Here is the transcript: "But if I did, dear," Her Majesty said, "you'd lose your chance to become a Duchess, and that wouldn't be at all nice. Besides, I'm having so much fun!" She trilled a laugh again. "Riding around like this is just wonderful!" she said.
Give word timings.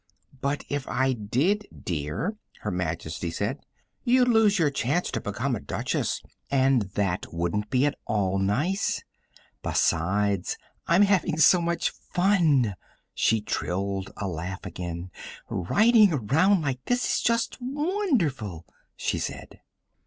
"But 0.41 0.63
if 0.67 0.87
I 0.87 1.13
did, 1.13 1.67
dear," 1.83 2.35
Her 2.61 2.71
Majesty 2.71 3.29
said, 3.29 3.59
"you'd 4.03 4.29
lose 4.29 4.57
your 4.57 4.71
chance 4.71 5.11
to 5.11 5.21
become 5.21 5.55
a 5.55 5.59
Duchess, 5.59 6.23
and 6.49 6.81
that 6.95 7.31
wouldn't 7.31 7.69
be 7.69 7.85
at 7.85 7.93
all 8.07 8.39
nice. 8.39 9.03
Besides, 9.61 10.57
I'm 10.87 11.03
having 11.03 11.37
so 11.37 11.61
much 11.61 11.91
fun!" 11.91 12.73
She 13.13 13.41
trilled 13.41 14.11
a 14.17 14.27
laugh 14.27 14.65
again. 14.65 15.11
"Riding 15.49 16.13
around 16.13 16.63
like 16.63 16.83
this 16.85 17.05
is 17.17 17.21
just 17.21 17.59
wonderful!" 17.61 18.65
she 18.95 19.19
said. 19.19 19.61